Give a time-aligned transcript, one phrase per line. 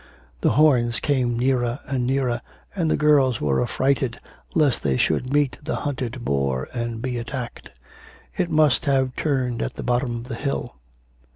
[0.41, 2.41] The horns came nearer and nearer,
[2.75, 4.19] and the girls were affrighted
[4.55, 7.69] lest they should meet the hunted boar and be attacked.
[8.35, 10.73] It must have turned at the bottom of the hill.